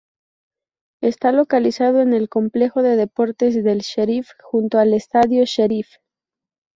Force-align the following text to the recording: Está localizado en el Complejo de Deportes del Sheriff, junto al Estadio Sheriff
Está 1.03 1.31
localizado 1.31 2.01
en 2.01 2.13
el 2.13 2.27
Complejo 2.27 2.81
de 2.81 2.95
Deportes 2.95 3.63
del 3.63 3.81
Sheriff, 3.81 4.31
junto 4.41 4.79
al 4.79 4.95
Estadio 4.95 5.45
Sheriff 5.45 5.89